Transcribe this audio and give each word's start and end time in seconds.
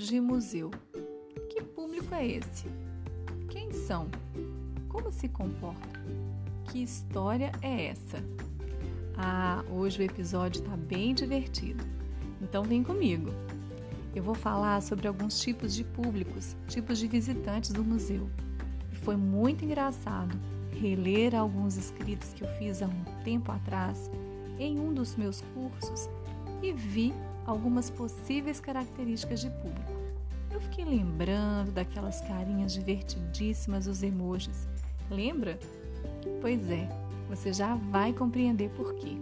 de 0.00 0.20
museu. 0.20 0.70
Que 1.50 1.62
público 1.62 2.14
é 2.14 2.26
esse? 2.26 2.66
Quem 3.50 3.70
são? 3.70 4.08
Como 4.88 5.12
se 5.12 5.28
comportam? 5.28 6.00
Que 6.64 6.82
história 6.82 7.52
é 7.60 7.86
essa? 7.88 8.24
Ah, 9.16 9.62
hoje 9.70 10.00
o 10.00 10.02
episódio 10.02 10.62
está 10.62 10.76
bem 10.76 11.14
divertido. 11.14 11.84
Então 12.40 12.64
vem 12.64 12.82
comigo. 12.82 13.30
Eu 14.14 14.22
vou 14.22 14.34
falar 14.34 14.80
sobre 14.80 15.06
alguns 15.06 15.38
tipos 15.40 15.74
de 15.74 15.84
públicos, 15.84 16.56
tipos 16.66 16.98
de 16.98 17.06
visitantes 17.06 17.70
do 17.70 17.84
museu. 17.84 18.28
Foi 19.02 19.16
muito 19.16 19.64
engraçado 19.64 20.36
reler 20.72 21.34
alguns 21.34 21.76
escritos 21.76 22.32
que 22.32 22.42
eu 22.42 22.48
fiz 22.56 22.82
há 22.82 22.86
um 22.86 23.04
tempo 23.22 23.52
atrás 23.52 24.10
em 24.58 24.78
um 24.78 24.94
dos 24.94 25.14
meus 25.14 25.42
cursos 25.54 26.08
e 26.62 26.72
vi 26.72 27.12
algumas 27.46 27.90
possíveis 27.90 28.60
características 28.60 29.40
de 29.40 29.50
público. 29.50 29.92
Eu 30.50 30.60
fiquei 30.60 30.84
lembrando 30.84 31.72
daquelas 31.72 32.20
carinhas 32.22 32.72
divertidíssimas 32.72 33.86
dos 33.86 34.02
emojis. 34.02 34.68
Lembra? 35.10 35.58
Pois 36.40 36.70
é, 36.70 36.88
você 37.28 37.52
já 37.52 37.76
vai 37.76 38.12
compreender 38.12 38.70
por 38.70 38.94
quê. 38.94 39.16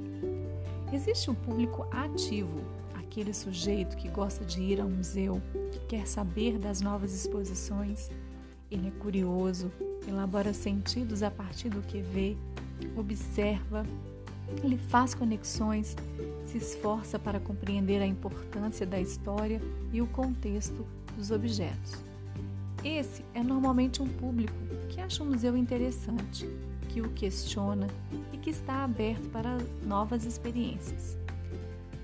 Existe 0.92 1.30
um 1.30 1.34
público 1.34 1.86
ativo, 1.90 2.60
aquele 2.94 3.34
sujeito 3.34 3.96
que 3.96 4.08
gosta 4.08 4.44
de 4.44 4.62
ir 4.62 4.80
ao 4.80 4.88
museu, 4.88 5.40
que 5.70 5.80
quer 5.80 6.06
saber 6.06 6.58
das 6.58 6.80
novas 6.80 7.12
exposições. 7.12 8.10
Ele 8.70 8.88
é 8.88 8.90
curioso, 8.92 9.70
elabora 10.06 10.54
sentidos 10.54 11.22
a 11.22 11.30
partir 11.30 11.68
do 11.68 11.82
que 11.82 12.00
vê, 12.00 12.36
observa, 12.96 13.84
ele 14.62 14.76
faz 14.76 15.14
conexões, 15.14 15.96
se 16.44 16.58
esforça 16.58 17.18
para 17.18 17.38
compreender 17.38 18.00
a 18.00 18.06
importância 18.06 18.86
da 18.86 19.00
história 19.00 19.60
e 19.92 20.00
o 20.00 20.06
contexto 20.06 20.86
dos 21.16 21.30
objetos. 21.30 22.02
Esse 22.84 23.24
é 23.34 23.42
normalmente 23.42 24.00
um 24.00 24.08
público 24.08 24.54
que 24.88 25.00
acha 25.00 25.22
o 25.22 25.26
museu 25.26 25.56
interessante, 25.56 26.48
que 26.88 27.00
o 27.00 27.10
questiona 27.10 27.86
e 28.32 28.38
que 28.38 28.50
está 28.50 28.84
aberto 28.84 29.28
para 29.30 29.58
novas 29.84 30.24
experiências. 30.24 31.18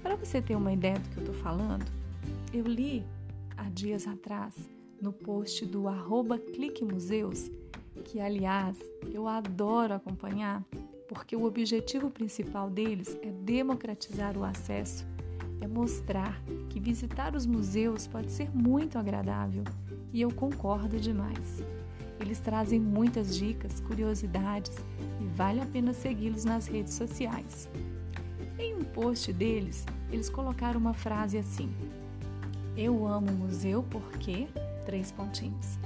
Para 0.03 0.17
você 0.17 0.43
ter 0.43 0.57
uma 0.57 0.73
ideia 0.73 0.99
do 0.99 1.09
que 1.09 1.17
eu 1.17 1.25
estou 1.25 1.35
falando, 1.37 1.87
eu 2.53 2.65
li 2.67 3.05
há 3.57 3.69
dias 3.71 4.07
atrás 4.07 4.55
no 5.01 5.13
post 5.13 5.65
do 5.65 5.89
arroba 5.89 6.39
Clique 6.39 6.85
Museus, 6.85 7.51
que 8.05 8.21
aliás 8.21 8.77
eu 9.13 9.27
adoro 9.29 9.95
acompanhar, 9.95 10.63
porque 11.15 11.37
o 11.37 11.45
objetivo 11.45 12.11
principal 12.11 12.69
deles 12.69 13.17
é 13.23 13.31
democratizar 13.31 14.37
o 14.37 14.45
acesso, 14.45 15.07
é 15.61 15.67
mostrar 15.67 16.43
que 16.69 16.81
visitar 16.81 17.35
os 17.35 17.47
museus 17.47 18.07
pode 18.07 18.33
ser 18.33 18.51
muito 18.55 18.99
agradável 18.99 19.63
e 20.13 20.21
eu 20.21 20.31
concordo 20.31 20.99
demais. 20.99 21.63
Eles 22.21 22.41
trazem 22.41 22.81
muitas 22.81 23.37
dicas, 23.37 23.81
curiosidades 23.81 24.77
e 25.21 25.25
vale 25.37 25.61
a 25.61 25.67
pena 25.67 25.93
segui-los 25.93 26.45
nas 26.45 26.67
redes 26.67 26.95
sociais. 26.95 27.69
Em 28.59 28.75
um 28.75 28.85
post 28.85 29.33
deles, 29.33 29.87
eles 30.11 30.29
colocaram 30.29 30.79
uma 30.79 30.95
frase 30.95 31.39
assim: 31.39 31.73
Eu 32.77 33.07
amo 33.07 33.31
o 33.31 33.35
museu 33.35 33.85
porque 33.91 34.49
três 34.85 35.11
pontinhos. 35.11 35.79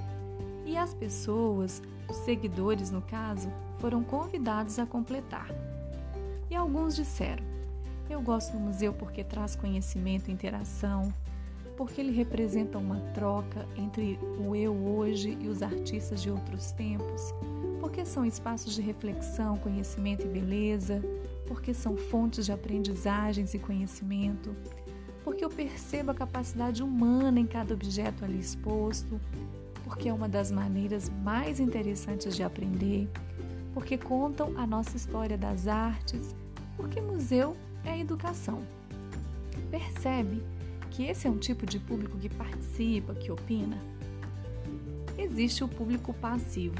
E 0.68 0.76
as 0.76 0.92
pessoas, 0.92 1.82
os 2.10 2.16
seguidores 2.18 2.90
no 2.90 3.00
caso, 3.00 3.50
foram 3.78 4.04
convidados 4.04 4.78
a 4.78 4.84
completar. 4.84 5.48
E 6.50 6.54
alguns 6.54 6.94
disseram: 6.94 7.42
Eu 8.10 8.20
gosto 8.20 8.52
do 8.52 8.58
museu 8.58 8.92
porque 8.92 9.24
traz 9.24 9.56
conhecimento 9.56 10.28
e 10.28 10.32
interação, 10.34 11.10
porque 11.74 12.02
ele 12.02 12.12
representa 12.12 12.76
uma 12.76 13.00
troca 13.14 13.66
entre 13.78 14.18
o 14.46 14.54
eu 14.54 14.74
hoje 14.74 15.38
e 15.40 15.48
os 15.48 15.62
artistas 15.62 16.20
de 16.20 16.30
outros 16.30 16.70
tempos, 16.72 17.32
porque 17.80 18.04
são 18.04 18.26
espaços 18.26 18.74
de 18.74 18.82
reflexão, 18.82 19.56
conhecimento 19.56 20.26
e 20.26 20.28
beleza, 20.28 21.02
porque 21.46 21.72
são 21.72 21.96
fontes 21.96 22.44
de 22.44 22.52
aprendizagens 22.52 23.54
e 23.54 23.58
conhecimento, 23.58 24.54
porque 25.24 25.42
eu 25.42 25.48
percebo 25.48 26.10
a 26.10 26.14
capacidade 26.14 26.82
humana 26.82 27.40
em 27.40 27.46
cada 27.46 27.72
objeto 27.72 28.22
ali 28.22 28.38
exposto, 28.38 29.18
porque 29.88 30.08
é 30.08 30.12
uma 30.12 30.28
das 30.28 30.52
maneiras 30.52 31.10
mais 31.24 31.58
interessantes 31.58 32.36
de 32.36 32.44
aprender, 32.44 33.08
porque 33.74 33.98
contam 33.98 34.52
a 34.56 34.66
nossa 34.66 34.96
história 34.96 35.36
das 35.36 35.66
artes, 35.66 36.36
porque 36.76 37.00
museu 37.00 37.56
é 37.84 37.98
educação. 37.98 38.62
Percebe? 39.70 40.42
que 40.98 41.04
esse 41.04 41.28
é 41.28 41.30
um 41.30 41.38
tipo 41.38 41.64
de 41.64 41.78
público 41.78 42.18
que 42.18 42.28
participa, 42.28 43.14
que 43.14 43.30
opina? 43.30 43.80
Existe 45.16 45.62
o 45.62 45.68
público 45.68 46.12
passivo, 46.12 46.74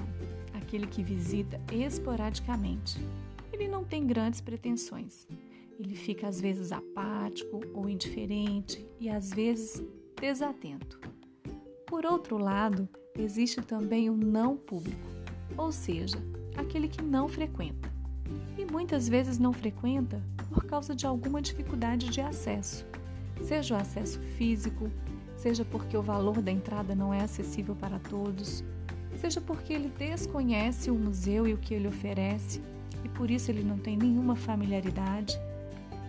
aquele 0.55 0.89
que 0.89 1.05
visita 1.05 1.61
esporadicamente. 1.73 2.99
Ele 3.53 3.69
não 3.69 3.85
tem 3.85 4.05
grandes 4.05 4.41
pretensões. 4.41 5.25
Ele 5.79 5.95
fica 5.95 6.27
às 6.27 6.41
vezes 6.41 6.73
apático 6.73 7.61
ou 7.73 7.89
indiferente 7.89 8.85
e 8.99 9.09
às 9.09 9.31
vezes 9.31 9.81
desatento. 10.21 10.99
Por 11.89 12.07
outro 12.07 12.39
lado, 12.39 12.89
existe 13.19 13.61
também 13.61 14.09
o 14.09 14.17
não 14.17 14.57
público, 14.57 15.09
ou 15.57 15.73
seja, 15.73 16.19
aquele 16.57 16.87
que 16.87 17.03
não 17.03 17.29
frequenta. 17.29 17.91
E 18.57 18.65
muitas 18.65 19.09
vezes 19.09 19.39
não 19.39 19.53
frequenta 19.53 20.23
por 20.53 20.65
causa 20.65 20.95
de 20.95 21.07
alguma 21.07 21.43
dificuldade 21.43 22.09
de 22.09 22.21
acesso 22.21 22.87
seja 23.43 23.75
o 23.75 23.79
acesso 23.79 24.19
físico, 24.37 24.91
seja 25.37 25.65
porque 25.65 25.97
o 25.97 26.03
valor 26.03 26.41
da 26.41 26.51
entrada 26.51 26.95
não 26.95 27.13
é 27.13 27.21
acessível 27.21 27.75
para 27.75 27.99
todos, 27.99 28.65
seja 29.17 29.41
porque 29.41 29.73
ele 29.73 29.93
desconhece 29.97 30.91
o 30.91 30.95
museu 30.95 31.47
e 31.47 31.55
o 31.55 31.59
que 31.59 31.75
ele 31.75 31.89
oferece 31.89 32.61
e 33.05 33.09
por 33.09 33.31
isso 33.31 33.51
ele 33.51 33.63
não 33.63 33.79
tem 33.79 33.97
nenhuma 33.97 34.35
familiaridade. 34.35 35.39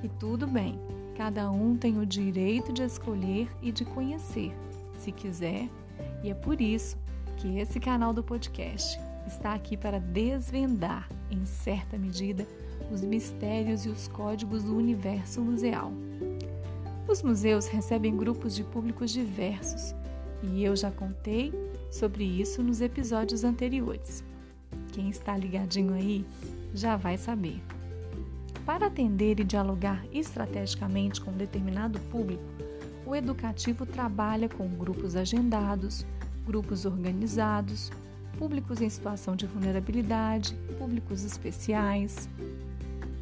E 0.03 0.07
tudo 0.07 0.47
bem, 0.47 0.79
cada 1.15 1.51
um 1.51 1.75
tem 1.75 1.99
o 1.99 2.05
direito 2.05 2.71
de 2.71 2.83
escolher 2.83 3.49
e 3.61 3.71
de 3.71 3.85
conhecer, 3.85 4.53
se 4.99 5.11
quiser, 5.11 5.69
e 6.23 6.29
é 6.29 6.33
por 6.33 6.59
isso 6.61 6.97
que 7.37 7.57
esse 7.59 7.79
canal 7.79 8.13
do 8.13 8.23
podcast 8.23 8.99
está 9.25 9.53
aqui 9.53 9.77
para 9.77 9.99
desvendar, 9.99 11.09
em 11.31 11.45
certa 11.45 11.97
medida, 11.97 12.45
os 12.91 13.01
mistérios 13.01 13.85
e 13.85 13.89
os 13.89 14.07
códigos 14.07 14.63
do 14.63 14.75
universo 14.75 15.41
museal. 15.41 15.91
Os 17.07 17.23
museus 17.23 17.67
recebem 17.67 18.15
grupos 18.15 18.55
de 18.55 18.63
públicos 18.63 19.11
diversos 19.11 19.95
e 20.43 20.63
eu 20.63 20.75
já 20.75 20.91
contei 20.91 21.53
sobre 21.91 22.23
isso 22.23 22.61
nos 22.61 22.81
episódios 22.81 23.43
anteriores. 23.43 24.23
Quem 24.91 25.09
está 25.09 25.35
ligadinho 25.37 25.93
aí 25.93 26.25
já 26.73 26.95
vai 26.95 27.17
saber. 27.17 27.61
Para 28.65 28.87
atender 28.87 29.39
e 29.39 29.43
dialogar 29.43 30.05
estrategicamente 30.11 31.19
com 31.19 31.31
um 31.31 31.37
determinado 31.37 31.99
público, 32.11 32.43
o 33.09 33.15
educativo 33.15 33.87
trabalha 33.87 34.47
com 34.47 34.67
grupos 34.67 35.15
agendados, 35.15 36.05
grupos 36.45 36.85
organizados, 36.85 37.91
públicos 38.37 38.81
em 38.81 38.89
situação 38.89 39.35
de 39.35 39.47
vulnerabilidade, 39.47 40.55
públicos 40.77 41.23
especiais, 41.23 42.29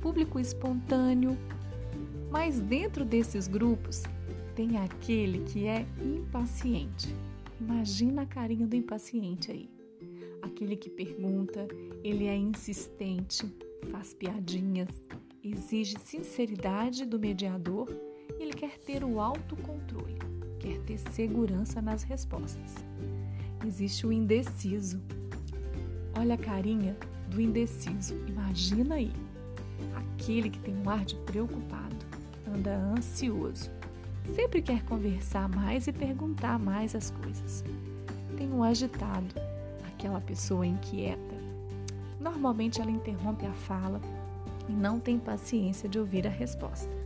público 0.01 0.39
espontâneo, 0.39 1.37
mas 2.29 2.59
dentro 2.59 3.05
desses 3.05 3.47
grupos 3.47 4.03
tem 4.55 4.77
aquele 4.77 5.45
que 5.45 5.65
é 5.65 5.85
impaciente. 6.03 7.15
Imagina 7.59 8.23
a 8.23 8.25
carinha 8.25 8.67
do 8.67 8.75
impaciente 8.75 9.51
aí. 9.51 9.69
Aquele 10.41 10.75
que 10.75 10.89
pergunta, 10.89 11.65
ele 12.03 12.27
é 12.27 12.35
insistente, 12.35 13.49
faz 13.89 14.13
piadinhas, 14.13 14.89
exige 15.41 15.97
sinceridade 15.97 17.05
do 17.05 17.17
mediador 17.17 17.87
ele 18.39 18.53
quer 18.53 18.77
ter 18.79 19.03
o 19.03 19.19
autocontrole, 19.19 20.17
quer 20.59 20.77
ter 20.79 20.97
segurança 21.11 21.81
nas 21.81 22.03
respostas. 22.03 22.75
Existe 23.65 24.05
o 24.05 24.11
indeciso. 24.11 25.01
Olha 26.17 26.35
a 26.35 26.37
carinha 26.37 26.95
do 27.29 27.41
indeciso. 27.41 28.15
Imagina 28.27 28.95
aí. 28.95 29.11
Aquele 29.95 30.49
que 30.49 30.59
tem 30.59 30.75
um 30.75 30.89
ar 30.89 31.03
de 31.05 31.15
preocupado 31.15 31.95
anda 32.47 32.75
ansioso. 32.75 33.69
Sempre 34.35 34.61
quer 34.61 34.83
conversar 34.83 35.47
mais 35.47 35.87
e 35.87 35.93
perguntar 35.93 36.59
mais 36.59 36.95
as 36.95 37.11
coisas. 37.11 37.63
Tem 38.35 38.51
um 38.51 38.63
agitado, 38.63 39.33
aquela 39.87 40.19
pessoa 40.21 40.65
inquieta. 40.65 41.35
Normalmente 42.19 42.81
ela 42.81 42.91
interrompe 42.91 43.45
a 43.45 43.53
fala 43.53 44.01
e 44.67 44.71
não 44.71 44.99
tem 44.99 45.17
paciência 45.17 45.87
de 45.87 45.97
ouvir 45.99 46.27
a 46.27 46.29
resposta. 46.29 46.96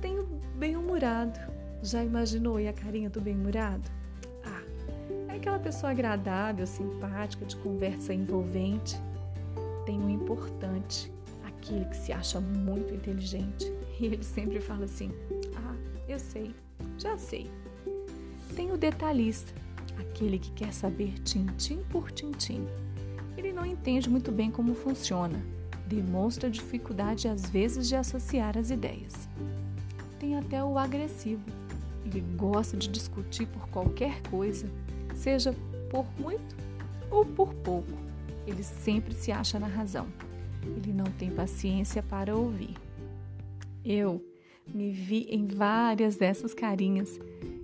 Tem 0.00 0.18
o 0.18 0.24
bem-humorado. 0.56 1.38
Já 1.82 2.04
imaginou 2.04 2.56
aí 2.56 2.68
a 2.68 2.72
carinha 2.72 3.10
do 3.10 3.20
bem-humorado? 3.20 3.90
Ah, 4.44 4.62
é 5.28 5.36
aquela 5.36 5.58
pessoa 5.58 5.90
agradável, 5.90 6.66
simpática, 6.66 7.44
de 7.44 7.56
conversa 7.56 8.14
envolvente. 8.14 8.96
Tem 9.84 9.98
o 9.98 10.08
importante, 10.08 11.12
aquele 11.44 11.84
que 11.86 11.96
se 11.96 12.12
acha 12.12 12.40
muito 12.40 12.94
inteligente 12.94 13.72
e 13.98 14.06
ele 14.06 14.22
sempre 14.22 14.60
fala 14.60 14.84
assim: 14.84 15.10
Ah, 15.56 15.74
eu 16.08 16.18
sei, 16.18 16.54
já 16.98 17.16
sei. 17.16 17.50
Tem 18.54 18.72
o 18.72 18.76
detalhista, 18.76 19.52
aquele 19.98 20.38
que 20.38 20.50
quer 20.52 20.72
saber 20.72 21.14
tintim 21.24 21.78
por 21.90 22.10
tintim. 22.10 22.66
Ele 23.36 23.52
não 23.52 23.64
entende 23.64 24.08
muito 24.10 24.32
bem 24.32 24.50
como 24.50 24.74
funciona, 24.74 25.40
demonstra 25.86 26.50
dificuldade 26.50 27.28
às 27.28 27.48
vezes 27.48 27.88
de 27.88 27.96
associar 27.96 28.58
as 28.58 28.70
ideias. 28.70 29.28
Tem 30.18 30.36
até 30.36 30.62
o 30.62 30.78
agressivo. 30.78 31.44
Ele 32.04 32.20
gosta 32.36 32.76
de 32.76 32.88
discutir 32.88 33.46
por 33.46 33.68
qualquer 33.68 34.20
coisa, 34.22 34.68
seja 35.14 35.54
por 35.90 36.06
muito 36.18 36.56
ou 37.10 37.24
por 37.24 37.54
pouco. 37.54 37.92
Ele 38.46 38.62
sempre 38.62 39.14
se 39.14 39.30
acha 39.30 39.58
na 39.58 39.66
razão. 39.66 40.06
Ele 40.62 40.92
não 40.92 41.04
tem 41.04 41.30
paciência 41.30 42.02
para 42.02 42.34
ouvir. 42.34 42.74
Eu 43.84 44.24
me 44.66 44.90
vi 44.90 45.26
em 45.30 45.46
várias 45.46 46.16
dessas 46.16 46.54
carinhas, 46.54 47.18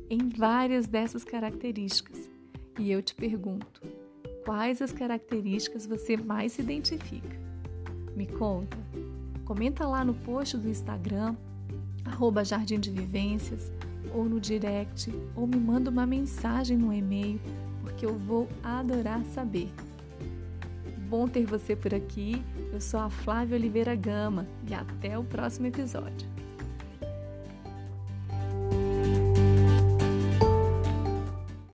em 0.09 0.29
várias 0.29 0.87
dessas 0.87 1.25
características. 1.25 2.31
E 2.79 2.91
eu 2.91 3.03
te 3.03 3.15
pergunto: 3.15 3.83
quais 4.45 4.81
as 4.81 4.93
características 4.93 5.87
você 5.87 6.17
mais 6.17 6.53
se 6.53 6.63
identifica? 6.63 7.37
Me 8.15 8.27
conta. 8.27 8.77
Comenta 9.45 9.87
lá 9.87 10.05
no 10.05 10.15
post 10.15 10.57
do 10.57 10.69
Instagram, 10.69 11.37
arroba 12.05 12.45
Jardim 12.45 12.79
de 12.79 12.91
Vivências, 12.91 13.73
ou 14.13 14.25
no 14.25 14.41
direct, 14.41 15.13
ou 15.35 15.47
me 15.47 15.57
manda 15.57 15.91
uma 15.91 16.07
mensagem 16.07 16.77
no 16.77 16.93
e-mail, 16.93 17.41
porque 17.81 18.07
eu 18.07 18.17
vou 18.17 18.49
adorar 18.63 19.23
saber. 19.35 19.69
Bom 21.09 21.29
ter 21.29 21.45
você 21.45 21.77
por 21.77 21.95
aqui. 21.95 22.43
Eu 22.73 22.81
sou 22.81 22.99
a 22.99 23.11
Flávia 23.11 23.57
Oliveira 23.57 23.95
Gama 23.95 24.47
e 24.69 24.75
até 24.75 25.19
o 25.19 25.25
próximo 25.25 25.67
episódio. 25.67 26.29